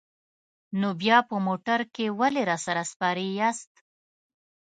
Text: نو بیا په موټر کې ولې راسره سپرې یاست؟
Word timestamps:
نو 0.79 0.89
بیا 1.01 1.17
په 1.29 1.35
موټر 1.47 1.79
کې 1.95 2.05
ولې 2.19 2.41
راسره 2.51 2.83
سپرې 2.91 3.27
یاست؟ 3.39 3.71